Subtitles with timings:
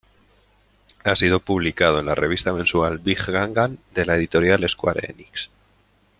[1.03, 5.51] Ha sido publicado en la revista mensual "Big Gangan" de la editorial Square Enix.